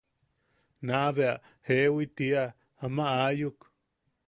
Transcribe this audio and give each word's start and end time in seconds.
Naʼa 0.85 1.09
bea 1.17 1.33
jeewi 1.67 2.05
tiia. 2.15 2.43
–Ama 2.79 3.03
aayuk. 3.21 3.59